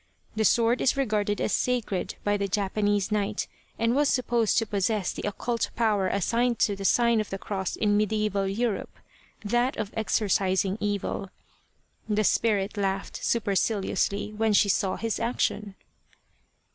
The 0.35 0.45
sword 0.45 0.81
is 0.81 0.97
regarded 0.97 1.39
as 1.39 1.51
sacred 1.51 2.15
by 2.23 2.35
the 2.35 2.47
Japanese 2.47 3.11
knight 3.11 3.47
and 3.77 3.93
was 3.95 4.09
supposed 4.09 4.57
to 4.57 4.65
possess 4.65 5.13
the 5.13 5.27
occult 5.27 5.69
power 5.75 6.07
assigned 6.07 6.57
to 6.61 6.75
the 6.75 6.85
sign 6.85 7.21
of 7.21 7.29
the 7.29 7.37
cross 7.37 7.75
in 7.75 7.97
mediaeval 7.97 8.47
Europe 8.47 8.97
that 9.45 9.77
of 9.77 9.91
exorcising 9.93 10.79
evil. 10.79 11.29
The 12.09 12.23
spirit 12.23 12.77
laughed 12.77 13.23
superciliously 13.23 14.29
when 14.35 14.53
she 14.53 14.69
saw 14.69 14.95
his 14.97 15.19
action. 15.19 15.75